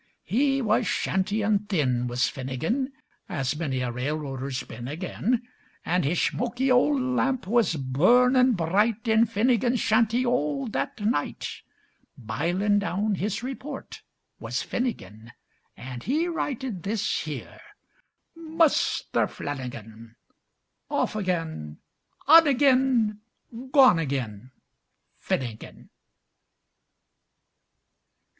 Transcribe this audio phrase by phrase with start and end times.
[0.23, 2.87] He wuz shantyin' thin, wuz Finnigin,
[3.29, 5.43] As minny a railroader's been ag'in,
[5.85, 11.47] An' the shmoky ol' lamp wuz burnin' bright In Finnigin's shanty all that night
[12.17, 14.01] Bilin' down his repoort,
[14.39, 15.33] was Finnigin!
[15.77, 17.59] An' he writed this here:
[18.35, 20.15] "Muster Flannigan:
[20.89, 21.77] Off ag'in,
[22.25, 23.19] on ag'in,
[23.71, 24.49] Gone ag'in
[25.19, 25.89] Finnigin."